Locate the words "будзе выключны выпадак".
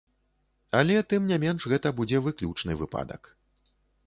2.01-3.33